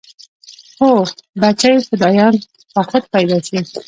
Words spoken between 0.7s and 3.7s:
هو بچى فدايان به خود پيدا شي.